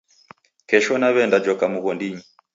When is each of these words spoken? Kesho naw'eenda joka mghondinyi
Kesho 0.67 0.93
naw'eenda 0.99 1.37
joka 1.45 1.65
mghondinyi 1.73 2.23